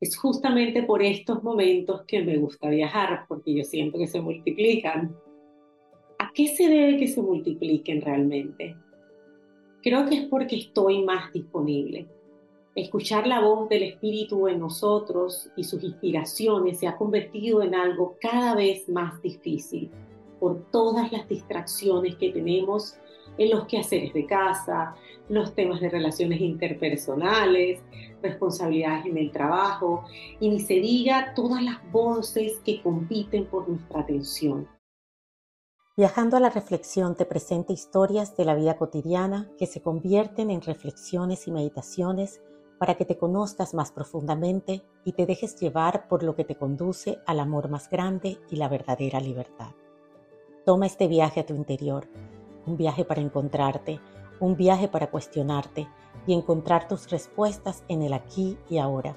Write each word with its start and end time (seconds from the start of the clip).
Es 0.00 0.16
justamente 0.16 0.84
por 0.84 1.02
estos 1.02 1.42
momentos 1.42 2.02
que 2.06 2.22
me 2.22 2.36
gusta 2.36 2.68
viajar, 2.68 3.24
porque 3.26 3.54
yo 3.54 3.64
siento 3.64 3.98
que 3.98 4.06
se 4.06 4.20
multiplican. 4.20 5.16
¿A 6.18 6.30
qué 6.32 6.48
se 6.48 6.68
debe 6.68 6.98
que 6.98 7.08
se 7.08 7.20
multipliquen 7.20 8.00
realmente? 8.00 8.76
Creo 9.82 10.08
que 10.08 10.16
es 10.16 10.26
porque 10.26 10.56
estoy 10.56 11.02
más 11.02 11.32
disponible. 11.32 12.06
Escuchar 12.76 13.26
la 13.26 13.40
voz 13.40 13.68
del 13.68 13.82
Espíritu 13.82 14.46
en 14.46 14.60
nosotros 14.60 15.50
y 15.56 15.64
sus 15.64 15.82
inspiraciones 15.82 16.78
se 16.78 16.86
ha 16.86 16.96
convertido 16.96 17.62
en 17.62 17.74
algo 17.74 18.16
cada 18.20 18.54
vez 18.54 18.88
más 18.88 19.20
difícil 19.20 19.90
por 20.38 20.70
todas 20.70 21.10
las 21.10 21.28
distracciones 21.28 22.14
que 22.16 22.30
tenemos 22.30 22.94
en 23.38 23.50
los 23.50 23.66
quehaceres 23.66 24.12
de 24.12 24.26
casa, 24.26 24.94
los 25.28 25.54
temas 25.54 25.80
de 25.80 25.88
relaciones 25.88 26.40
interpersonales, 26.40 27.80
responsabilidades 28.22 29.06
en 29.06 29.16
el 29.16 29.30
trabajo 29.30 30.04
y 30.40 30.50
ni 30.50 30.60
se 30.60 30.74
diga 30.74 31.32
todas 31.34 31.62
las 31.62 31.78
voces 31.90 32.60
que 32.64 32.82
compiten 32.82 33.46
por 33.46 33.68
nuestra 33.68 34.00
atención. 34.00 34.68
Viajando 35.96 36.36
a 36.36 36.40
la 36.40 36.50
reflexión 36.50 37.16
te 37.16 37.24
presenta 37.24 37.72
historias 37.72 38.36
de 38.36 38.44
la 38.44 38.54
vida 38.54 38.76
cotidiana 38.76 39.50
que 39.58 39.66
se 39.66 39.82
convierten 39.82 40.50
en 40.50 40.62
reflexiones 40.62 41.48
y 41.48 41.50
meditaciones 41.50 42.40
para 42.78 42.94
que 42.94 43.04
te 43.04 43.18
conozcas 43.18 43.74
más 43.74 43.90
profundamente 43.90 44.84
y 45.04 45.12
te 45.12 45.26
dejes 45.26 45.56
llevar 45.56 46.06
por 46.06 46.22
lo 46.22 46.36
que 46.36 46.44
te 46.44 46.54
conduce 46.54 47.18
al 47.26 47.40
amor 47.40 47.68
más 47.68 47.90
grande 47.90 48.38
y 48.48 48.56
la 48.56 48.68
verdadera 48.68 49.20
libertad. 49.20 49.72
Toma 50.64 50.86
este 50.86 51.08
viaje 51.08 51.40
a 51.40 51.46
tu 51.46 51.54
interior, 51.54 52.06
un 52.68 52.76
viaje 52.76 53.04
para 53.04 53.22
encontrarte, 53.22 53.98
un 54.40 54.54
viaje 54.54 54.88
para 54.88 55.10
cuestionarte 55.10 55.88
y 56.26 56.34
encontrar 56.34 56.86
tus 56.86 57.10
respuestas 57.10 57.82
en 57.88 58.02
el 58.02 58.12
aquí 58.12 58.58
y 58.68 58.76
ahora. 58.76 59.16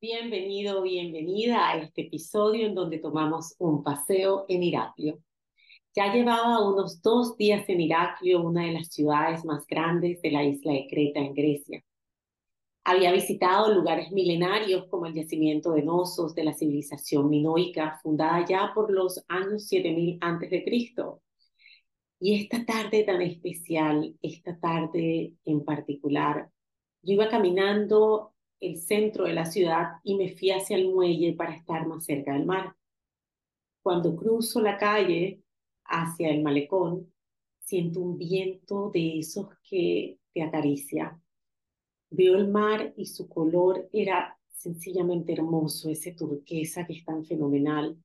Bienvenido, 0.00 0.82
bienvenida 0.82 1.68
a 1.68 1.78
este 1.78 2.02
episodio 2.02 2.66
en 2.66 2.74
donde 2.74 2.98
tomamos 2.98 3.54
un 3.58 3.84
paseo 3.84 4.44
en 4.48 4.64
Iraklio. 4.64 5.20
Ya 5.94 6.12
llevaba 6.12 6.68
unos 6.68 7.00
dos 7.00 7.36
días 7.36 7.64
en 7.68 7.80
Iraklio, 7.80 8.42
una 8.42 8.66
de 8.66 8.72
las 8.72 8.88
ciudades 8.88 9.44
más 9.44 9.64
grandes 9.66 10.20
de 10.20 10.30
la 10.32 10.42
isla 10.42 10.72
de 10.72 10.86
Creta 10.90 11.20
en 11.20 11.32
Grecia. 11.32 11.82
Había 12.84 13.12
visitado 13.12 13.72
lugares 13.72 14.10
milenarios 14.12 14.86
como 14.88 15.06
el 15.06 15.14
yacimiento 15.14 15.72
de 15.72 15.82
Nosos 15.82 16.34
de 16.34 16.44
la 16.44 16.52
civilización 16.52 17.30
minoica, 17.30 17.98
fundada 18.02 18.44
ya 18.44 18.72
por 18.74 18.92
los 18.92 19.24
años 19.28 19.66
7000 19.68 20.18
a.C. 20.20 20.64
Y 22.18 22.40
esta 22.42 22.64
tarde 22.64 23.04
tan 23.04 23.20
especial, 23.22 24.16
esta 24.22 24.58
tarde 24.58 25.34
en 25.44 25.64
particular, 25.64 26.50
yo 27.02 27.14
iba 27.14 27.28
caminando 27.28 28.34
el 28.60 28.76
centro 28.76 29.24
de 29.24 29.34
la 29.34 29.44
ciudad 29.44 30.00
y 30.02 30.16
me 30.16 30.30
fui 30.34 30.50
hacia 30.50 30.76
el 30.76 30.88
muelle 30.88 31.34
para 31.34 31.54
estar 31.54 31.86
más 31.86 32.04
cerca 32.04 32.32
del 32.32 32.46
mar. 32.46 32.74
Cuando 33.82 34.16
cruzo 34.16 34.60
la 34.60 34.78
calle 34.78 35.42
hacia 35.84 36.30
el 36.30 36.42
malecón, 36.42 37.12
siento 37.60 38.00
un 38.00 38.16
viento 38.16 38.90
de 38.92 39.18
esos 39.18 39.48
que 39.62 40.18
te 40.32 40.42
acaricia 40.42 41.20
Veo 42.10 42.36
el 42.36 42.48
mar 42.48 42.94
y 42.96 43.06
su 43.06 43.28
color 43.28 43.88
era 43.92 44.38
sencillamente 44.48 45.32
hermoso, 45.32 45.90
ese 45.90 46.12
turquesa 46.12 46.86
que 46.86 46.94
es 46.94 47.04
tan 47.04 47.24
fenomenal. 47.24 47.96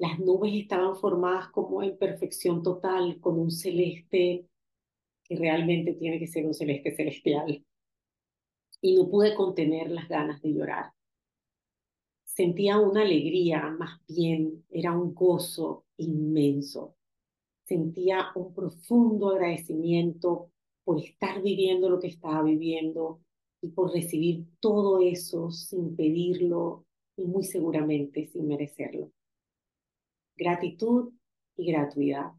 Las 0.00 0.18
nubes 0.18 0.54
estaban 0.54 0.96
formadas 0.96 1.50
como 1.50 1.82
en 1.82 1.96
perfección 1.98 2.62
total, 2.62 3.20
con 3.20 3.38
un 3.38 3.50
celeste 3.50 4.46
que 5.22 5.36
realmente 5.36 5.92
tiene 5.92 6.18
que 6.18 6.26
ser 6.26 6.46
un 6.46 6.54
celeste 6.54 6.96
celestial. 6.96 7.62
Y 8.80 8.96
no 8.96 9.10
pude 9.10 9.34
contener 9.34 9.90
las 9.90 10.08
ganas 10.08 10.40
de 10.40 10.54
llorar. 10.54 10.92
Sentía 12.24 12.78
una 12.78 13.02
alegría, 13.02 13.68
más 13.78 14.00
bien 14.08 14.64
era 14.70 14.96
un 14.98 15.12
gozo 15.12 15.84
inmenso. 15.98 16.96
Sentía 17.64 18.28
un 18.34 18.54
profundo 18.54 19.28
agradecimiento 19.28 20.50
por 20.82 20.98
estar 20.98 21.42
viviendo 21.42 21.90
lo 21.90 22.00
que 22.00 22.08
estaba 22.08 22.42
viviendo, 22.42 23.20
y 23.62 23.68
por 23.68 23.92
recibir 23.92 24.46
todo 24.60 25.02
eso 25.02 25.50
sin 25.50 25.94
pedirlo 25.94 26.86
y 27.16 27.26
muy 27.26 27.44
seguramente 27.44 28.26
sin 28.26 28.48
merecerlo. 28.48 29.12
Gratitud 30.40 31.12
y 31.58 31.70
gratuidad. 31.70 32.32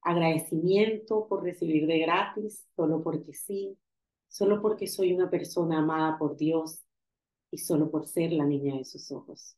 Agradecimiento 0.00 1.26
por 1.28 1.42
recibir 1.42 1.88
de 1.88 1.98
gratis, 1.98 2.64
solo 2.76 3.02
porque 3.02 3.32
sí, 3.32 3.76
solo 4.28 4.62
porque 4.62 4.86
soy 4.86 5.12
una 5.12 5.28
persona 5.28 5.80
amada 5.80 6.18
por 6.18 6.36
Dios 6.36 6.84
y 7.50 7.58
solo 7.58 7.90
por 7.90 8.06
ser 8.06 8.32
la 8.32 8.44
niña 8.44 8.76
de 8.76 8.84
sus 8.84 9.10
ojos. 9.10 9.56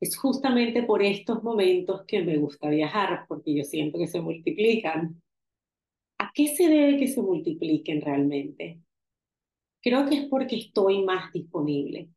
Es 0.00 0.16
justamente 0.16 0.82
por 0.82 1.00
estos 1.00 1.44
momentos 1.44 2.02
que 2.08 2.24
me 2.24 2.38
gusta 2.38 2.70
viajar, 2.70 3.26
porque 3.28 3.54
yo 3.54 3.62
siento 3.62 3.96
que 3.96 4.08
se 4.08 4.20
multiplican. 4.20 5.22
¿A 6.18 6.32
qué 6.34 6.48
se 6.48 6.68
debe 6.68 6.98
que 6.98 7.06
se 7.06 7.22
multipliquen 7.22 8.00
realmente? 8.00 8.80
Creo 9.80 10.08
que 10.08 10.16
es 10.16 10.26
porque 10.28 10.56
estoy 10.56 11.04
más 11.04 11.32
disponible. 11.32 12.10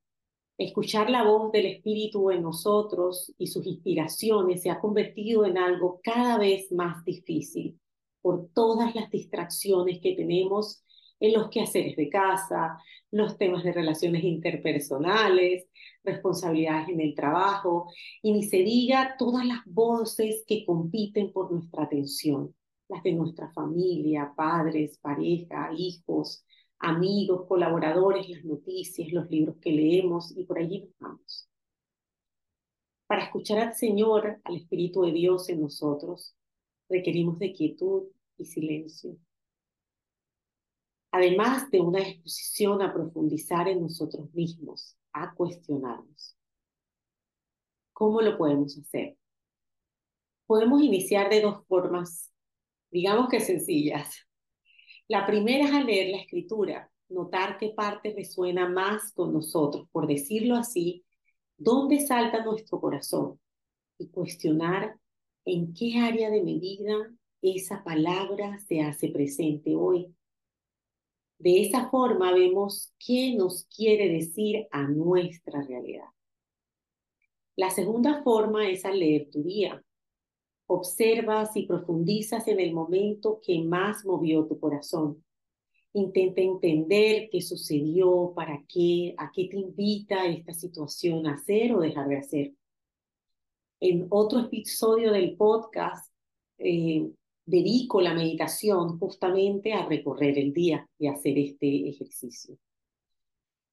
Escuchar 0.57 1.12
la 1.12 1.23
voz 1.23 1.51
del 1.51 1.68
Espíritu 1.68 2.31
en 2.31 2.41
nosotros 2.41 3.31
y 3.38 3.45
sus 3.45 3.68
inspiraciones 3.68 4.63
se 4.63 4.72
ha 4.72 4.79
convertido 4.79 5.45
en 5.45 5.56
algo 5.56 6.01
cada 6.03 6.40
vez 6.40 6.72
más 6.72 7.06
difícil 7.06 7.79
por 8.23 8.50
todas 8.56 8.95
las 8.95 9.12
distracciones 9.12 10.00
que 10.01 10.16
tenemos 10.16 10.84
en 11.19 11.34
los 11.34 11.50
quehaceres 11.50 11.95
de 11.95 12.09
casa, 12.09 12.79
los 13.12 13.38
temas 13.38 13.63
de 13.63 13.72
relaciones 13.72 14.23
interpersonales, 14.23 15.68
responsabilidades 16.03 16.89
en 16.89 17.01
el 17.01 17.13
trabajo 17.13 17.91
y 18.24 18.34
ni 18.34 18.41
se 18.44 18.57
diga 18.57 19.16
todas 19.19 19.45
las 19.45 19.59
voces 19.66 20.44
que 20.47 20.66
compiten 20.66 21.31
por 21.31 21.51
nuestra 21.51 21.84
atención, 21.84 22.56
las 22.88 23.03
de 23.03 23.13
nuestra 23.13 23.51
familia, 23.51 24.34
padres, 24.35 24.97
pareja, 24.97 25.69
hijos, 25.78 26.44
amigos, 26.79 27.45
colaboradores, 27.47 28.29
las 28.29 28.43
noticias, 28.43 29.11
los 29.11 29.29
libros 29.29 29.57
que 29.57 29.71
leemos 29.71 30.35
y 30.38 30.43
por 30.43 30.59
allí 30.59 30.93
vamos. 30.99 31.49
Para 33.07 33.23
escuchar 33.23 33.59
al 33.59 33.73
Señor, 33.73 34.41
al 34.43 34.55
Espíritu 34.57 35.01
de 35.03 35.13
Dios 35.13 35.49
en 35.49 35.61
nosotros, 35.61 36.35
requerimos 36.89 37.39
de 37.39 37.53
quietud 37.53 38.03
y 38.38 38.45
silencio. 38.45 39.17
Además 41.11 41.71
de 41.71 41.79
una 41.79 41.99
disposición 41.99 42.81
a 42.81 42.94
profundizar 42.94 43.67
en 43.69 43.81
nosotros 43.81 44.33
mismos, 44.33 44.97
a 45.13 45.33
cuestionarnos. 45.33 46.35
¿Cómo 47.94 48.21
lo 48.21 48.38
podemos 48.38 48.77
hacer? 48.77 49.17
Podemos 50.45 50.81
iniciar 50.81 51.29
de 51.29 51.41
dos 51.41 51.65
formas, 51.65 52.31
digamos 52.91 53.29
que 53.29 53.39
sencillas. 53.39 54.26
La 55.07 55.25
primera 55.25 55.66
es 55.66 55.73
al 55.73 55.85
leer 55.85 56.09
la 56.12 56.18
escritura, 56.18 56.91
notar 57.09 57.57
qué 57.57 57.69
parte 57.69 58.13
resuena 58.13 58.68
más 58.68 59.13
con 59.13 59.34
nosotros, 59.34 59.88
por 59.91 60.06
decirlo 60.06 60.56
así, 60.56 61.06
dónde 61.57 62.01
salta 62.01 62.44
nuestro 62.44 62.81
corazón 62.81 63.40
y 63.97 64.09
cuestionar 64.09 64.97
en 65.45 65.73
qué 65.73 66.00
área 66.00 66.29
de 66.29 66.41
mi 66.41 66.59
vida 66.59 67.09
esa 67.41 67.84
palabra 67.84 68.59
se 68.68 68.81
hace 68.81 69.09
presente 69.09 69.75
hoy. 69.75 70.13
De 71.39 71.62
esa 71.62 71.89
forma 71.89 72.34
vemos 72.34 72.94
qué 73.00 73.34
nos 73.35 73.66
quiere 73.66 74.09
decir 74.09 74.68
a 74.72 74.84
nuestra 74.88 75.62
realidad. 75.62 76.07
La 77.56 77.69
segunda 77.69 78.24
forma 78.24 78.69
es 78.69 78.85
al 78.85 79.00
leer 79.00 79.29
tu 79.31 79.44
día, 79.44 79.84
Observas 80.67 81.55
y 81.55 81.66
profundizas 81.66 82.47
en 82.47 82.59
el 82.59 82.73
momento 82.73 83.39
que 83.41 83.61
más 83.63 84.05
movió 84.05 84.45
tu 84.45 84.59
corazón. 84.59 85.23
Intenta 85.94 86.41
entender 86.41 87.29
qué 87.31 87.41
sucedió, 87.41 88.33
para 88.35 88.63
qué, 88.67 89.16
a 89.17 89.31
qué 89.33 89.47
te 89.47 89.57
invita 89.57 90.27
esta 90.27 90.53
situación 90.53 91.25
a 91.25 91.36
hacer 91.36 91.74
o 91.74 91.80
dejar 91.80 92.07
de 92.07 92.18
hacer. 92.18 92.53
En 93.80 94.07
otro 94.09 94.39
episodio 94.39 95.12
del 95.12 95.36
podcast 95.38 96.12
eh, 96.57 97.09
dedico 97.45 98.01
la 98.01 98.13
meditación 98.13 99.00
justamente 99.00 99.74
a 99.74 99.86
recorrer 99.86 100.38
el 100.38 100.51
día 100.51 100.88
y 101.00 101.07
hacer 101.07 101.38
este 101.38 101.89
ejercicio. 101.89 102.57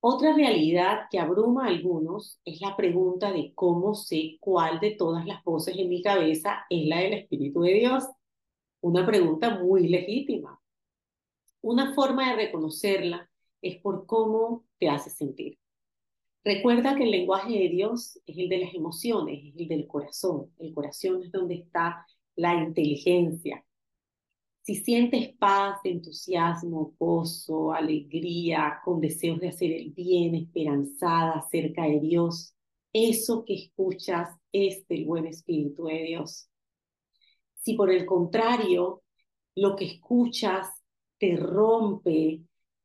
Otra 0.06 0.34
realidad 0.34 1.06
que 1.10 1.18
abruma 1.18 1.64
a 1.64 1.68
algunos 1.68 2.38
es 2.44 2.60
la 2.60 2.76
pregunta 2.76 3.32
de 3.32 3.54
cómo 3.54 3.94
sé 3.94 4.36
cuál 4.38 4.78
de 4.78 4.90
todas 4.90 5.24
las 5.24 5.42
voces 5.42 5.78
en 5.78 5.88
mi 5.88 6.02
cabeza 6.02 6.66
es 6.68 6.86
la 6.88 6.98
del 6.98 7.14
Espíritu 7.14 7.62
de 7.62 7.72
Dios. 7.72 8.04
Una 8.82 9.06
pregunta 9.06 9.58
muy 9.60 9.88
legítima. 9.88 10.60
Una 11.62 11.94
forma 11.94 12.28
de 12.28 12.36
reconocerla 12.36 13.30
es 13.62 13.80
por 13.80 14.04
cómo 14.04 14.66
te 14.78 14.90
hace 14.90 15.08
sentir. 15.08 15.58
Recuerda 16.44 16.96
que 16.96 17.04
el 17.04 17.10
lenguaje 17.10 17.54
de 17.58 17.70
Dios 17.70 18.20
es 18.26 18.36
el 18.36 18.50
de 18.50 18.58
las 18.58 18.74
emociones, 18.74 19.42
es 19.42 19.58
el 19.58 19.68
del 19.68 19.86
corazón. 19.86 20.50
El 20.58 20.74
corazón 20.74 21.22
es 21.22 21.32
donde 21.32 21.54
está 21.54 22.06
la 22.36 22.54
inteligencia. 22.62 23.64
Si 24.64 24.76
sientes 24.76 25.37
paz, 25.37 25.78
entusiasmo, 25.84 26.94
gozo, 26.99 27.75
alegría, 27.75 28.81
con 28.82 28.99
deseos 28.99 29.38
de 29.38 29.49
hacer 29.50 29.70
el 29.72 29.90
bien, 29.93 30.34
esperanzada 30.34 31.46
cerca 31.50 31.84
de 31.84 32.00
Dios, 32.00 32.55
eso 32.90 33.44
que 33.44 33.55
escuchas 33.56 34.31
es 34.52 34.88
del 34.88 35.05
buen 35.05 35.26
Espíritu 35.26 35.84
de 35.84 36.05
Dios. 36.05 36.49
Si 37.61 37.75
por 37.75 37.90
el 37.90 38.06
contrario, 38.06 39.02
lo 39.55 39.76
que 39.76 39.84
escuchas 39.84 40.67
te 41.19 41.37
rompe, 41.37 42.40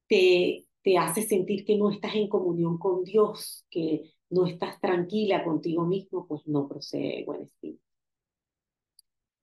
te, 0.08 0.68
te 0.82 0.98
hace 0.98 1.22
sentir 1.22 1.64
que 1.64 1.78
no 1.78 1.92
estás 1.92 2.14
en 2.16 2.28
comunión 2.28 2.78
con 2.78 3.06
Dios, 3.06 3.66
que 3.70 4.12
no 4.30 4.46
estás 4.48 4.82
tranquila 4.82 5.46
contigo 5.46 5.86
mismo, 5.86 6.28
pues 6.28 6.46
no 6.46 6.68
procede 6.68 7.20
el 7.20 7.26
buen 7.26 7.44
espíritu. 7.44 7.82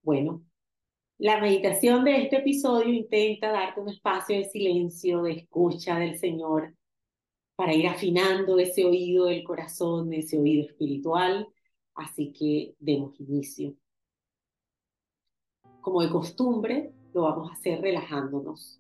Bueno, 0.03 0.43
la 1.19 1.41
meditación 1.41 2.05
de 2.05 2.23
este 2.23 2.37
episodio 2.37 2.93
intenta 2.93 3.51
darte 3.51 3.81
un 3.81 3.89
espacio 3.89 4.37
de 4.37 4.45
silencio, 4.45 5.23
de 5.23 5.33
escucha 5.33 5.99
del 5.99 6.19
Señor, 6.19 6.75
para 7.55 7.75
ir 7.75 7.89
afinando 7.89 8.59
ese 8.59 8.85
oído 8.85 9.27
del 9.27 9.43
corazón, 9.43 10.13
ese 10.13 10.39
oído 10.39 10.67
espiritual. 10.67 11.49
Así 11.95 12.33
que 12.33 12.75
demos 12.79 13.19
inicio. 13.19 13.75
Como 15.81 16.03
de 16.03 16.11
costumbre, 16.11 16.93
lo 17.15 17.23
vamos 17.23 17.51
a 17.51 17.55
hacer 17.55 17.81
relajándonos. 17.81 18.79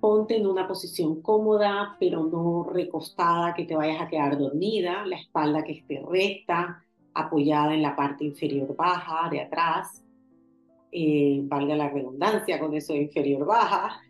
Ponte 0.00 0.36
en 0.36 0.46
una 0.46 0.68
posición 0.68 1.22
cómoda, 1.22 1.96
pero 1.98 2.24
no 2.24 2.68
recostada, 2.70 3.54
que 3.54 3.64
te 3.64 3.74
vayas 3.74 4.02
a 4.02 4.08
quedar 4.08 4.36
dormida, 4.36 5.06
la 5.06 5.16
espalda 5.16 5.64
que 5.64 5.72
esté 5.72 6.02
recta, 6.06 6.84
apoyada 7.14 7.72
en 7.72 7.80
la 7.80 7.96
parte 7.96 8.24
inferior 8.24 8.76
baja 8.76 9.30
de 9.30 9.40
atrás, 9.40 10.04
eh, 10.92 11.40
valga 11.44 11.76
la 11.76 11.90
redundancia 11.90 12.58
con 12.58 12.74
eso 12.74 12.92
de 12.92 13.02
inferior 13.02 13.46
baja, 13.46 14.00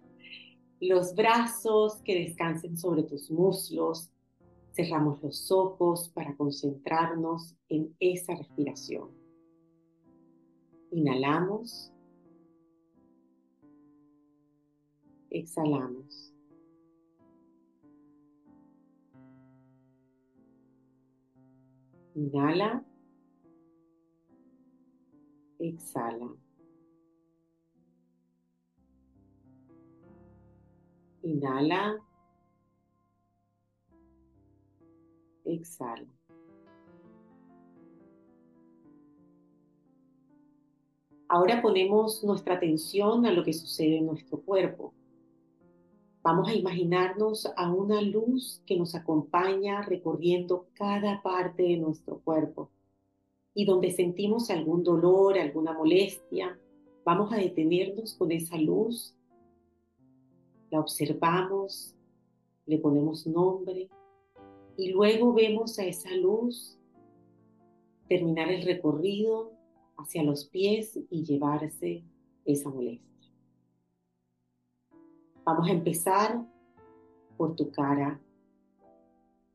los 0.81 1.15
brazos 1.15 2.01
que 2.05 2.21
descansen 2.21 2.77
sobre 2.77 3.03
tus 3.03 3.31
muslos, 3.31 4.11
cerramos 4.73 5.21
los 5.23 5.51
ojos 5.51 6.09
para 6.11 6.37
concentrarnos 6.37 7.57
en 7.69 7.95
esa 7.99 8.35
respiración. 8.37 9.11
Inhalamos. 10.93 11.93
Exhalamos. 15.31 16.33
Inhala. 22.15 22.85
Exhala. 25.59 26.48
Inhala. 31.29 32.01
Exhala. 35.45 36.07
Ahora 41.29 41.61
ponemos 41.61 42.25
nuestra 42.25 42.55
atención 42.55 43.27
a 43.27 43.33
lo 43.33 43.45
que 43.45 43.53
sucede 43.53 43.99
en 43.99 44.07
nuestro 44.07 44.41
cuerpo. 44.41 44.95
Vamos 46.23 46.49
a 46.49 46.55
imaginarnos 46.55 47.47
a 47.57 47.71
una 47.71 48.01
luz 48.01 48.63
que 48.65 48.79
nos 48.79 48.95
acompaña 48.95 49.83
recorriendo 49.83 50.69
cada 50.73 51.21
parte 51.21 51.63
de 51.63 51.77
nuestro 51.77 52.21
cuerpo. 52.21 52.71
Y 53.53 53.67
donde 53.67 53.91
sentimos 53.91 54.49
algún 54.49 54.83
dolor, 54.83 55.39
alguna 55.39 55.75
molestia, 55.75 56.59
vamos 57.05 57.31
a 57.33 57.37
detenernos 57.37 58.15
con 58.15 58.33
esa 58.33 58.57
luz 58.57 59.15
la 60.71 60.81
observamos, 60.81 61.95
le 62.67 62.79
ponemos 62.79 63.27
nombre 63.27 63.89
y 64.77 64.91
luego 64.91 65.33
vemos 65.33 65.79
a 65.79 65.85
esa 65.85 66.11
luz 66.13 66.79
terminar 68.09 68.51
el 68.51 68.65
recorrido 68.65 69.53
hacia 69.97 70.23
los 70.23 70.47
pies 70.47 70.99
y 71.11 71.25
llevarse 71.25 72.05
esa 72.45 72.71
molestia. 72.71 73.09
Vamos 75.45 75.69
a 75.69 75.73
empezar 75.73 76.47
por 77.37 77.57
tu 77.57 77.71
cara, 77.71 78.21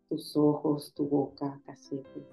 tus 0.10 0.36
ojos, 0.36 0.94
tu 0.94 1.08
boca, 1.08 1.62
cachetes. 1.66 2.24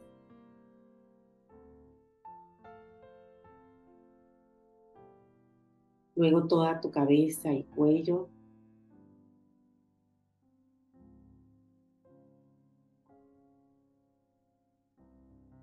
Luego 6.16 6.46
toda 6.46 6.80
tu 6.80 6.90
cabeza 6.90 7.52
y 7.52 7.64
cuello 7.64 8.28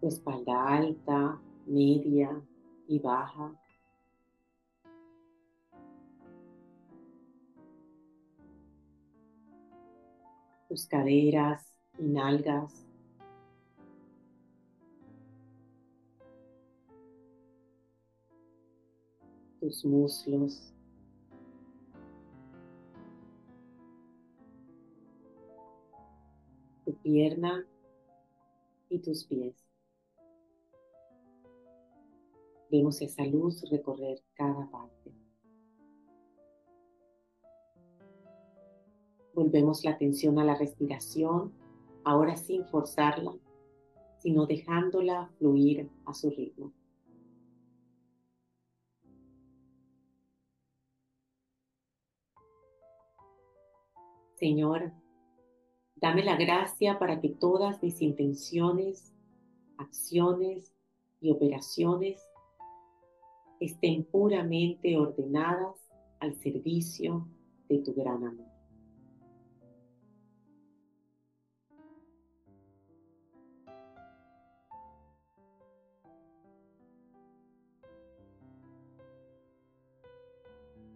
espalda 0.01 0.77
alta, 0.77 1.41
media 1.65 2.41
y 2.87 2.99
baja. 2.99 3.53
Tus 10.69 10.85
caderas 10.87 11.73
y 11.97 12.03
nalgas. 12.03 12.85
Tus 19.59 19.83
muslos. 19.85 20.73
Tu 26.85 26.93
pierna 26.97 27.65
y 28.89 28.99
tus 28.99 29.25
pies. 29.25 29.66
Vemos 32.69 33.01
esa 33.01 33.25
luz 33.25 33.63
recorrer 33.69 34.21
cada 34.33 34.69
parte. 34.69 35.13
Volvemos 39.33 39.85
la 39.85 39.91
atención 39.91 40.37
a 40.39 40.43
la 40.43 40.55
respiración, 40.55 41.53
ahora 42.03 42.35
sin 42.35 42.65
forzarla, 42.65 43.33
sino 44.19 44.45
dejándola 44.47 45.29
fluir 45.37 45.89
a 46.05 46.13
su 46.13 46.29
ritmo. 46.29 46.73
Señor, 54.35 54.91
dame 55.95 56.23
la 56.23 56.35
gracia 56.35 56.99
para 56.99 57.21
que 57.21 57.29
todas 57.29 57.81
mis 57.81 58.01
intenciones, 58.01 59.13
acciones 59.77 60.75
y 61.21 61.31
operaciones 61.31 62.26
estén 63.59 64.03
puramente 64.03 64.97
ordenadas 64.97 65.75
al 66.19 66.35
servicio 66.35 67.27
de 67.67 67.79
tu 67.79 67.93
gran 67.93 68.23
amor. 68.23 68.45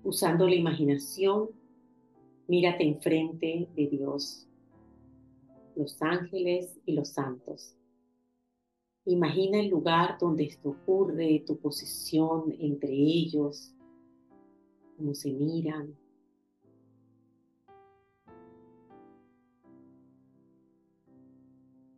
Usando 0.03 0.47
la 0.47 0.55
imaginación, 0.55 1.49
mírate 2.47 2.83
enfrente 2.83 3.69
de 3.75 3.87
Dios, 3.87 4.47
los 5.75 6.01
ángeles 6.01 6.79
y 6.85 6.93
los 6.93 7.09
santos 7.09 7.77
Imagina 9.05 9.59
el 9.59 9.69
lugar 9.69 10.17
donde 10.19 10.43
esto 10.43 10.69
ocurre, 10.69 11.43
tu 11.47 11.57
posición 11.57 12.55
entre 12.59 12.91
ellos, 12.91 13.73
cómo 14.95 15.15
se 15.15 15.31
miran. 15.31 15.97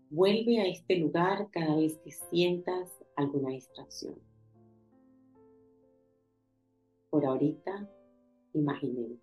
Vuelve 0.10 0.62
a 0.62 0.68
este 0.68 0.96
lugar 0.98 1.50
cada 1.52 1.76
vez 1.76 1.98
que 1.98 2.12
sientas 2.12 3.04
alguna 3.18 3.50
distracción. 3.50 4.16
Por 7.10 7.26
ahorita, 7.26 7.90
imaginemos. 8.54 9.23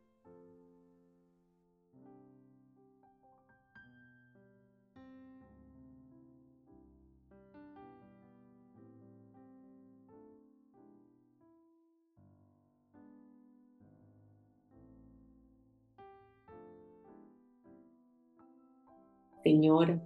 Señor, 19.50 20.00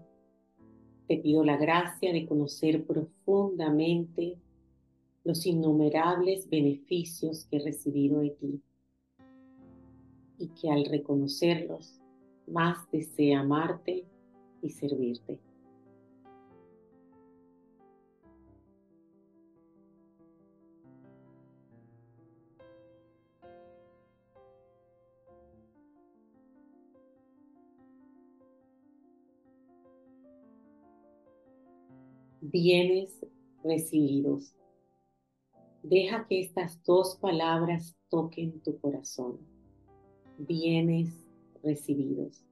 te 1.07 1.19
pido 1.19 1.45
la 1.45 1.59
gracia 1.59 2.15
de 2.15 2.25
conocer 2.25 2.87
profundamente 2.87 4.39
los 5.23 5.45
innumerables 5.45 6.49
beneficios 6.49 7.45
que 7.45 7.59
he 7.59 7.63
recibido 7.63 8.21
de 8.21 8.31
ti 8.31 8.63
y 10.39 10.49
que 10.49 10.71
al 10.71 10.87
reconocerlos 10.87 12.01
más 12.47 12.91
desea 12.91 13.41
amarte 13.41 14.07
y 14.63 14.71
servirte. 14.71 15.39
Bienes 32.47 33.27
recibidos. 33.63 34.55
Deja 35.83 36.27
que 36.29 36.41
estas 36.41 36.79
dos 36.85 37.17
palabras 37.17 37.97
toquen 38.11 38.61
tu 38.61 38.79
corazón. 38.81 39.39
Bienes 40.37 41.27
recibidos. 41.63 42.45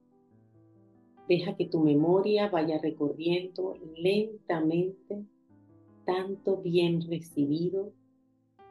Deja 1.29 1.55
que 1.55 1.67
tu 1.67 1.79
memoria 1.79 2.49
vaya 2.49 2.79
recorriendo 2.79 3.75
lentamente 3.95 5.27
tanto 6.05 6.57
bien 6.57 7.07
recibido 7.07 7.93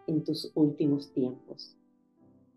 en 0.09 0.25
tus 0.25 0.51
últimos 0.57 1.13
tiempos. 1.13 1.77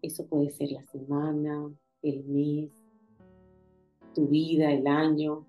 Eso 0.02 0.26
puede 0.26 0.50
ser 0.50 0.72
la 0.72 0.82
semana, 0.88 1.72
el 2.02 2.24
mes, 2.26 2.72
tu 4.16 4.28
vida, 4.28 4.72
el 4.72 4.88
año. 4.88 5.46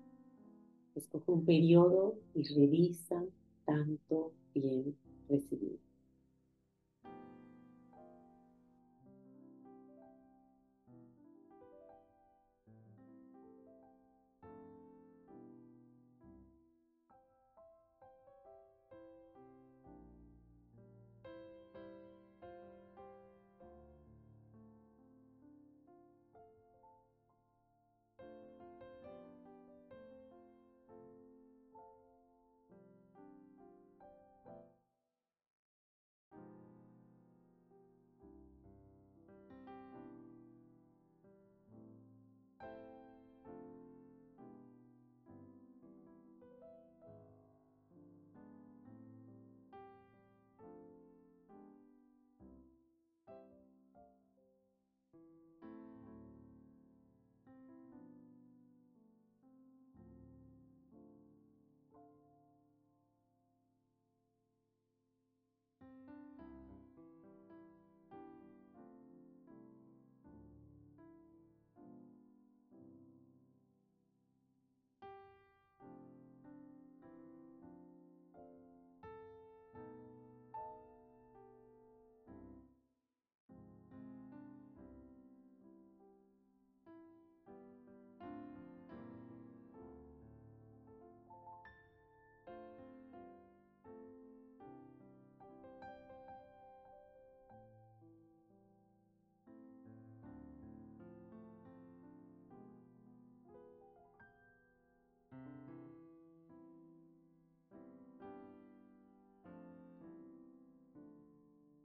Escoge 0.97 1.31
un 1.31 1.45
periodo 1.45 2.15
y 2.33 2.43
revisa 2.55 3.23
tanto 3.65 4.33
bien 4.55 4.97
recibido. 5.29 5.77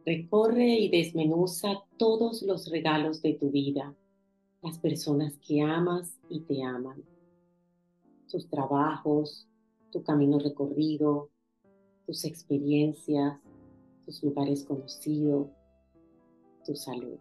Recorre 0.04 0.68
y 0.80 0.88
desmenuza 0.88 1.84
todos 1.96 2.42
los 2.42 2.68
regalos 2.68 3.22
de 3.22 3.34
tu 3.34 3.50
vida, 3.50 3.94
las 4.60 4.78
personas 4.78 5.38
que 5.38 5.60
amas 5.60 6.18
y 6.28 6.40
te 6.40 6.62
aman, 6.64 7.04
tus 8.28 8.48
trabajos, 8.48 9.46
tu 9.92 10.02
camino 10.02 10.40
recorrido, 10.40 11.30
tus 12.04 12.24
experiencias, 12.24 13.38
tus 14.04 14.22
lugares 14.24 14.64
conocidos, 14.64 15.48
tu 16.64 16.74
salud. 16.74 17.18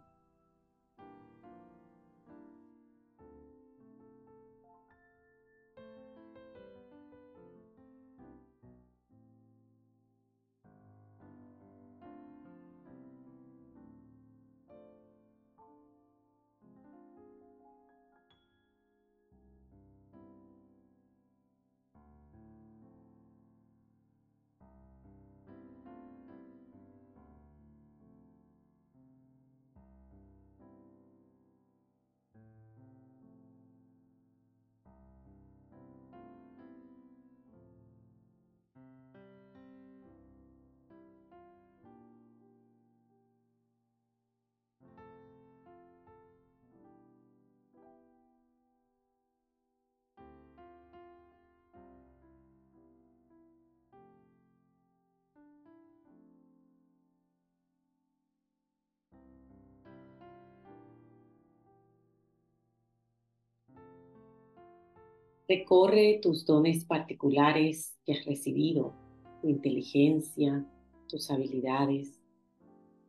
Recorre 65.52 66.22
tus 66.22 66.46
dones 66.46 66.86
particulares 66.86 68.00
que 68.06 68.14
has 68.14 68.24
recibido, 68.24 68.94
tu 69.42 69.50
inteligencia, 69.50 70.66
tus 71.10 71.30
habilidades, 71.30 72.18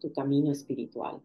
tu 0.01 0.13
camino 0.13 0.51
espiritual. 0.51 1.23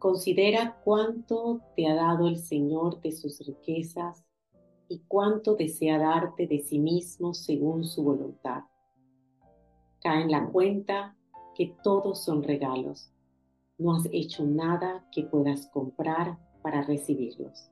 Considera 0.00 0.80
cuánto 0.82 1.60
te 1.76 1.86
ha 1.86 1.94
dado 1.94 2.26
el 2.26 2.38
Señor 2.38 3.02
de 3.02 3.12
sus 3.12 3.46
riquezas 3.46 4.24
y 4.88 5.00
cuánto 5.06 5.56
desea 5.56 5.98
darte 5.98 6.46
de 6.46 6.60
sí 6.60 6.78
mismo 6.78 7.34
según 7.34 7.84
su 7.84 8.02
voluntad. 8.02 8.62
Cae 10.00 10.22
en 10.22 10.30
la 10.30 10.48
cuenta 10.48 11.18
que 11.54 11.76
todos 11.84 12.24
son 12.24 12.42
regalos. 12.42 13.12
No 13.76 13.94
has 13.94 14.08
hecho 14.10 14.46
nada 14.46 15.06
que 15.12 15.24
puedas 15.24 15.66
comprar 15.66 16.38
para 16.62 16.80
recibirlos. 16.80 17.70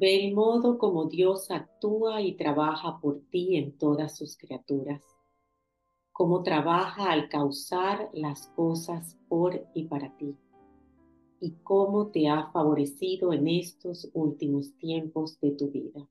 Ve 0.00 0.24
el 0.24 0.32
modo 0.34 0.78
como 0.78 1.04
Dios 1.10 1.50
actúa 1.50 2.22
y 2.22 2.32
trabaja 2.32 2.98
por 3.02 3.20
ti 3.28 3.56
en 3.56 3.76
todas 3.76 4.16
sus 4.16 4.34
criaturas. 4.38 5.02
Cómo 6.10 6.42
trabaja 6.42 7.12
al 7.12 7.28
causar 7.28 8.08
las 8.14 8.46
cosas 8.56 9.18
por 9.28 9.66
y 9.74 9.84
para 9.84 10.16
ti. 10.16 10.34
Y 11.38 11.50
cómo 11.62 12.06
te 12.06 12.30
ha 12.30 12.50
favorecido 12.50 13.34
en 13.34 13.46
estos 13.46 14.08
últimos 14.14 14.72
tiempos 14.78 15.38
de 15.38 15.50
tu 15.50 15.68
vida. 15.68 16.08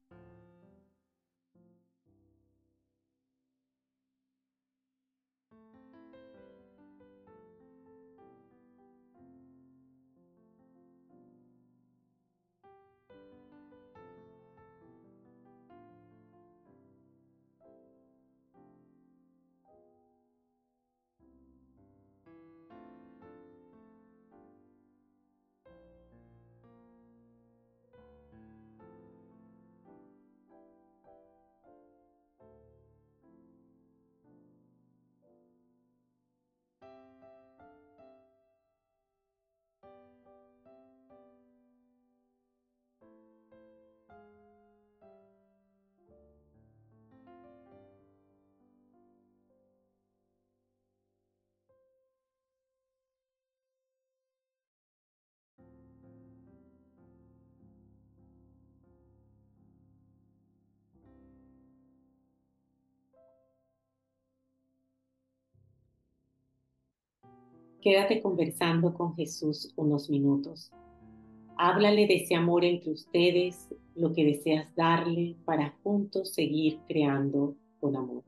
Quédate 67.82 68.22
conversando 68.22 68.94
con 68.94 69.16
Jesús 69.16 69.72
unos 69.78 70.10
minutos. 70.10 70.70
Háblale 71.58 72.08
de 72.08 72.16
ese 72.16 72.36
amor 72.36 72.66
entre 72.66 72.92
ustedes, 72.92 73.70
lo 73.96 74.14
que 74.14 74.26
deseas 74.26 74.74
darle 74.76 75.38
para 75.46 75.74
juntos 75.82 76.34
seguir 76.34 76.80
creando 76.88 77.56
con 77.80 77.96
amor. 77.96 78.24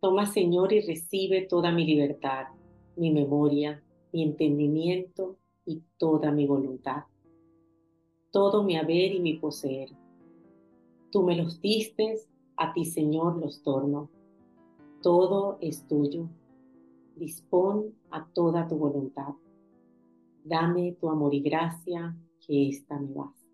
Toma, 0.00 0.26
Señor, 0.26 0.72
y 0.72 0.80
recibe 0.80 1.42
toda 1.42 1.72
mi 1.72 1.86
libertad, 1.86 2.48
mi 2.96 3.10
memoria, 3.10 3.82
mi 4.12 4.22
entendimiento 4.22 5.38
y 5.64 5.82
toda 5.96 6.30
mi 6.32 6.46
voluntad, 6.46 7.04
todo 8.30 8.62
mi 8.62 8.76
haber 8.76 9.12
y 9.12 9.20
mi 9.20 9.34
poseer. 9.34 9.90
Tú 11.10 11.22
me 11.22 11.36
los 11.36 11.60
diste, 11.60 12.18
a 12.56 12.72
ti, 12.72 12.84
Señor, 12.84 13.38
los 13.38 13.62
torno. 13.62 14.10
Todo 15.02 15.58
es 15.60 15.86
tuyo. 15.86 16.28
Dispón 17.14 17.94
a 18.10 18.26
toda 18.26 18.68
tu 18.68 18.76
voluntad. 18.76 19.34
Dame 20.44 20.92
tu 20.92 21.08
amor 21.08 21.34
y 21.34 21.40
gracia, 21.40 22.16
que 22.46 22.68
esta 22.68 22.98
me 22.98 23.12
vas. 23.14 23.48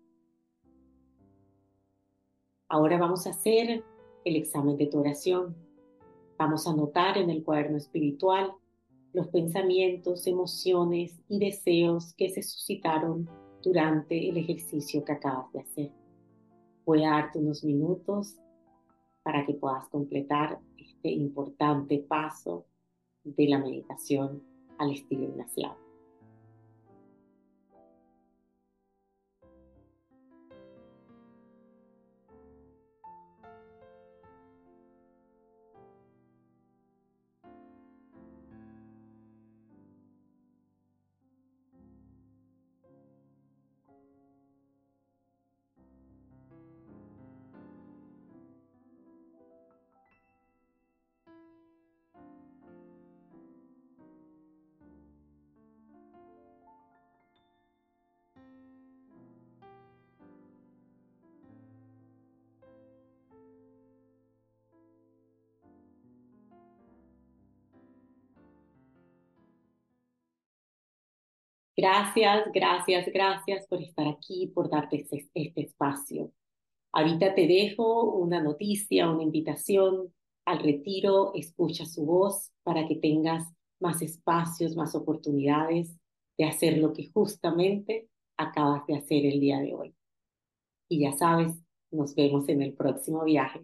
Ahora 2.67 2.97
vamos 2.97 3.27
a 3.27 3.31
hacer 3.31 3.83
el 4.25 4.35
examen 4.35 4.77
de 4.77 4.87
tu 4.87 4.99
oración. 4.99 5.55
Vamos 6.43 6.67
a 6.67 6.71
anotar 6.71 7.17
en 7.17 7.29
el 7.29 7.41
cuaderno 7.41 7.77
espiritual 7.77 8.51
los 9.13 9.29
pensamientos, 9.29 10.27
emociones 10.27 11.17
y 11.29 11.39
deseos 11.39 12.13
que 12.15 12.27
se 12.27 12.43
suscitaron 12.43 13.29
durante 13.61 14.27
el 14.27 14.35
ejercicio 14.35 15.05
que 15.05 15.13
acabas 15.13 15.49
de 15.53 15.61
hacer. 15.61 15.91
Voy 16.85 17.05
a 17.05 17.11
darte 17.11 17.39
unos 17.39 17.63
minutos 17.63 18.35
para 19.23 19.45
que 19.45 19.53
puedas 19.53 19.87
completar 19.87 20.59
este 20.77 21.11
importante 21.11 21.99
paso 21.99 22.65
de 23.23 23.47
la 23.47 23.59
meditación 23.59 24.43
al 24.79 24.91
estilo 24.91 25.23
ignaciado. 25.23 25.82
Gracias, 71.83 72.49
gracias, 72.53 73.07
gracias 73.13 73.67
por 73.67 73.81
estar 73.81 74.07
aquí, 74.07 74.47
por 74.55 74.69
darte 74.69 75.01
este, 75.01 75.27
este, 75.33 75.63
espacio. 75.63 76.31
Ahorita 76.93 77.35
te 77.35 77.45
dejo 77.45 78.05
una 78.05 78.41
noticia, 78.41 79.09
una 79.09 79.23
invitación 79.23 80.13
al 80.45 80.59
retiro, 80.59 81.33
escucha 81.35 81.85
su 81.85 82.05
voz 82.05 82.53
para 82.63 82.87
que 82.87 82.95
tengas 82.95 83.43
más 83.81 84.01
espacios, 84.01 84.77
más 84.77 84.95
oportunidades 84.95 85.93
de 86.37 86.45
hacer 86.45 86.77
lo 86.77 86.93
que 86.93 87.11
justamente 87.13 88.07
acabas 88.37 88.87
de 88.87 88.95
hacer 88.95 89.25
el 89.25 89.41
día 89.41 89.59
de 89.59 89.73
hoy. 89.73 89.93
Y 90.87 91.01
ya 91.01 91.11
sabes, 91.11 91.51
nos 91.91 92.15
vemos 92.15 92.47
en 92.47 92.61
el 92.61 92.75
próximo 92.75 93.25
viaje. 93.25 93.59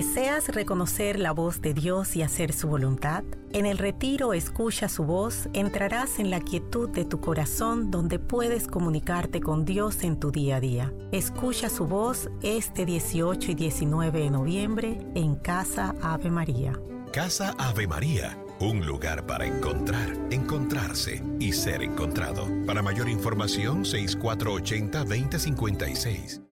¿Deseas 0.00 0.48
reconocer 0.48 1.18
la 1.18 1.32
voz 1.32 1.60
de 1.60 1.74
Dios 1.74 2.16
y 2.16 2.22
hacer 2.22 2.54
su 2.54 2.68
voluntad? 2.68 3.22
En 3.52 3.66
el 3.66 3.76
retiro 3.76 4.32
Escucha 4.32 4.88
su 4.88 5.04
voz 5.04 5.50
entrarás 5.52 6.18
en 6.18 6.30
la 6.30 6.40
quietud 6.40 6.88
de 6.88 7.04
tu 7.04 7.20
corazón 7.20 7.90
donde 7.90 8.18
puedes 8.18 8.66
comunicarte 8.66 9.42
con 9.42 9.66
Dios 9.66 10.02
en 10.02 10.18
tu 10.18 10.30
día 10.30 10.56
a 10.56 10.60
día. 10.60 10.90
Escucha 11.12 11.68
su 11.68 11.86
voz 11.86 12.30
este 12.40 12.86
18 12.86 13.50
y 13.50 13.54
19 13.54 14.20
de 14.20 14.30
noviembre 14.30 15.06
en 15.14 15.34
Casa 15.34 15.94
Ave 16.00 16.30
María. 16.30 16.80
Casa 17.12 17.54
Ave 17.58 17.86
María, 17.86 18.42
un 18.58 18.86
lugar 18.86 19.26
para 19.26 19.44
encontrar, 19.44 20.16
encontrarse 20.30 21.22
y 21.38 21.52
ser 21.52 21.82
encontrado. 21.82 22.48
Para 22.66 22.80
mayor 22.80 23.10
información 23.10 23.84
6480 23.84 24.98
2056. 25.00 26.49